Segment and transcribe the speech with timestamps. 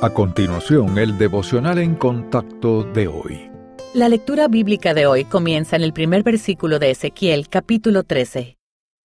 [0.00, 3.50] A continuación, el devocional en contacto de hoy.
[3.94, 8.57] La lectura bíblica de hoy comienza en el primer versículo de Ezequiel capítulo 13.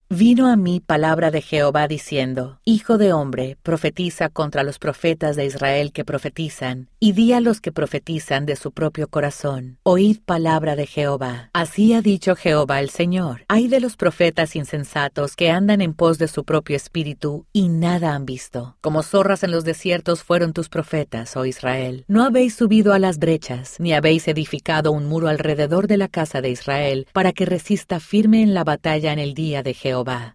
[0.09, 5.45] Vino a mí palabra de Jehová diciendo, Hijo de hombre, profetiza contra los profetas de
[5.45, 10.75] Israel que profetizan, y di a los que profetizan de su propio corazón, oíd palabra
[10.75, 11.49] de Jehová.
[11.53, 13.43] Así ha dicho Jehová el Señor.
[13.47, 18.13] Hay de los profetas insensatos que andan en pos de su propio espíritu y nada
[18.13, 18.77] han visto.
[18.81, 22.05] Como zorras en los desiertos fueron tus profetas, oh Israel.
[22.07, 26.41] No habéis subido a las brechas, ni habéis edificado un muro alrededor de la casa
[26.41, 29.92] de Israel, para que resista firme en la batalla en el día de Jehová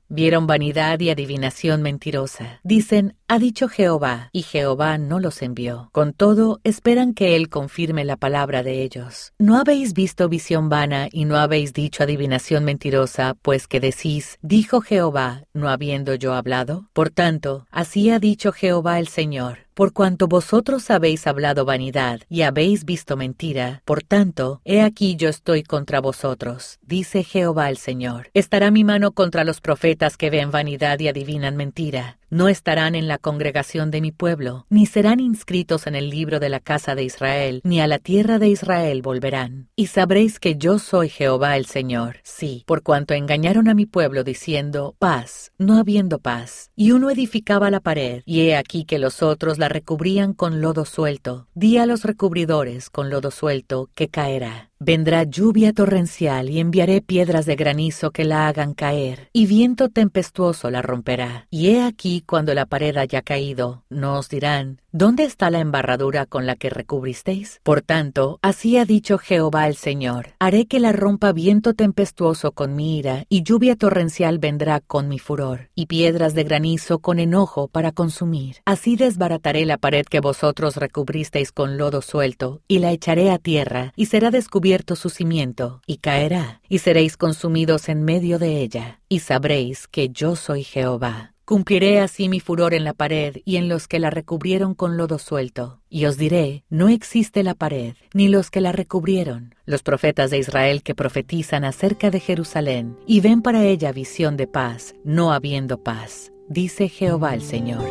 [0.08, 2.60] Vieron vanidad y adivinación mentirosa.
[2.62, 5.88] Dicen, ha dicho Jehová, y Jehová no los envió.
[5.92, 9.32] Con todo, esperan que Él confirme la palabra de ellos.
[9.38, 14.80] ¿No habéis visto visión vana y no habéis dicho adivinación mentirosa, pues que decís, dijo
[14.80, 16.88] Jehová, no habiendo yo hablado?
[16.92, 22.42] Por tanto, así ha dicho Jehová el Señor por cuanto vosotros habéis hablado vanidad y
[22.42, 28.28] habéis visto mentira, por tanto, he aquí yo estoy contra vosotros, dice Jehová el Señor.
[28.34, 32.17] Estará mi mano contra los profetas que ven vanidad y adivinan mentira.
[32.30, 36.50] No estarán en la congregación de mi pueblo, ni serán inscritos en el libro de
[36.50, 39.70] la casa de Israel, ni a la tierra de Israel volverán.
[39.76, 42.18] Y sabréis que yo soy Jehová el Señor.
[42.24, 46.70] Sí, por cuanto engañaron a mi pueblo diciendo paz, no habiendo paz.
[46.76, 50.84] Y uno edificaba la pared, y he aquí que los otros la recubrían con lodo
[50.84, 51.48] suelto.
[51.54, 54.67] Di a los recubridores con lodo suelto que caerá.
[54.80, 60.70] Vendrá lluvia torrencial y enviaré piedras de granizo que la hagan caer, y viento tempestuoso
[60.70, 61.48] la romperá.
[61.50, 66.26] Y he aquí cuando la pared haya caído, no os dirán, ¿dónde está la embarradura
[66.26, 67.60] con la que recubristeis?
[67.62, 72.74] Por tanto, así ha dicho Jehová el Señor, haré que la rompa viento tempestuoso con
[72.74, 77.68] mi ira, y lluvia torrencial vendrá con mi furor, y piedras de granizo con enojo
[77.68, 78.56] para consumir.
[78.64, 83.92] Así desbarataré la pared que vosotros recubristeis con lodo suelto, y la echaré a tierra,
[83.96, 89.20] y será descubierta su cimiento, y caerá, y seréis consumidos en medio de ella, y
[89.20, 91.34] sabréis que yo soy Jehová.
[91.48, 95.18] Cumpliré así mi furor en la pared y en los que la recubrieron con lodo
[95.18, 95.80] suelto.
[95.88, 100.36] Y os diré, no existe la pared, ni los que la recubrieron, los profetas de
[100.36, 105.82] Israel que profetizan acerca de Jerusalén, y ven para ella visión de paz, no habiendo
[105.82, 107.82] paz, dice Jehová el Señor.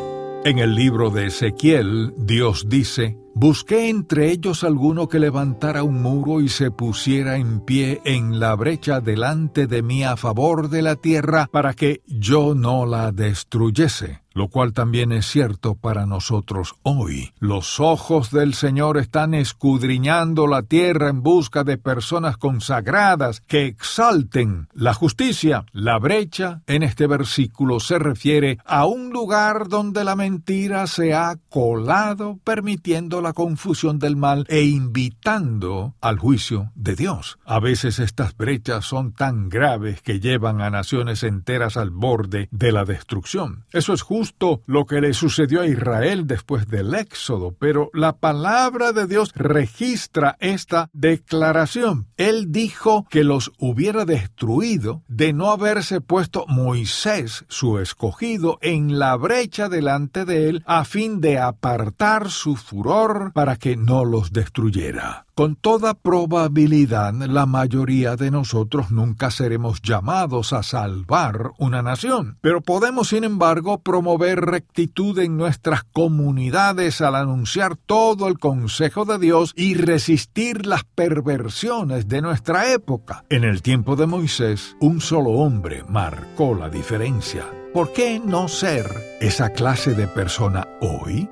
[0.46, 6.42] En el libro de Ezequiel, Dios dice, Busqué entre ellos alguno que levantara un muro
[6.42, 10.96] y se pusiera en pie en la brecha delante de mí a favor de la
[10.96, 17.34] tierra para que yo no la destruyese lo cual también es cierto para nosotros hoy.
[17.40, 24.68] Los ojos del Señor están escudriñando la tierra en busca de personas consagradas que exalten
[24.74, 25.66] la justicia.
[25.72, 31.38] La brecha en este versículo se refiere a un lugar donde la mentira se ha
[31.50, 37.40] colado permitiendo la confusión del mal e invitando al juicio de Dios.
[37.46, 42.72] A veces estas brechas son tan graves que llevan a naciones enteras al borde de
[42.72, 43.66] la destrucción.
[43.72, 48.94] Eso es justo lo que le sucedió a Israel después del Éxodo, pero la palabra
[48.94, 52.08] de Dios registra esta declaración.
[52.18, 59.16] Él dijo que los hubiera destruido de no haberse puesto Moisés, su escogido, en la
[59.16, 65.26] brecha delante de él a fin de apartar su furor para que no los destruyera.
[65.38, 72.62] Con toda probabilidad, la mayoría de nosotros nunca seremos llamados a salvar una nación, pero
[72.62, 79.54] podemos, sin embargo, promover rectitud en nuestras comunidades al anunciar todo el consejo de Dios
[79.56, 83.24] y resistir las perversiones de nuestra época.
[83.30, 87.46] En el tiempo de Moisés, un solo hombre marcó la diferencia.
[87.76, 88.88] ¿Por qué no ser
[89.22, 91.30] esa clase de persona hoy?